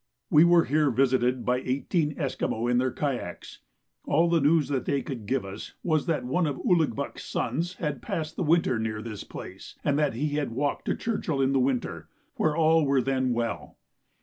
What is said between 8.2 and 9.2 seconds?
the winter near